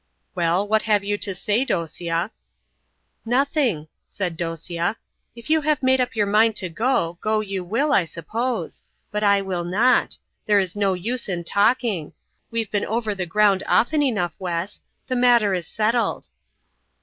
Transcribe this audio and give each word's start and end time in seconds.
"Well, 0.33 0.67
what 0.67 0.81
have 0.89 1.03
you 1.03 1.15
to 1.19 1.35
say, 1.35 1.63
Dosia?" 1.63 2.31
"Nothing," 3.23 3.87
said 4.07 4.35
Theodosia. 4.35 4.95
"If 5.35 5.47
you 5.47 5.61
have 5.61 5.83
made 5.83 6.01
up 6.01 6.15
your 6.15 6.25
mind 6.25 6.55
to 6.55 6.69
go, 6.69 7.19
go 7.21 7.39
you 7.41 7.63
will, 7.63 7.93
I 7.93 8.05
suppose. 8.05 8.81
But 9.11 9.23
I 9.23 9.41
will 9.43 9.63
not. 9.63 10.17
There 10.47 10.59
is 10.59 10.75
no 10.75 10.95
use 10.95 11.29
in 11.29 11.43
talking. 11.43 12.13
We've 12.49 12.71
been 12.71 12.85
over 12.85 13.13
the 13.13 13.27
ground 13.27 13.61
often 13.67 14.01
enough, 14.01 14.33
Wes. 14.39 14.81
The 15.05 15.15
matter 15.15 15.53
is 15.53 15.67
settled." 15.67 16.29